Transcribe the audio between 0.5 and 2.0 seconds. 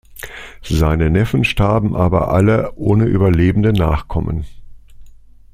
Seine Neffen starben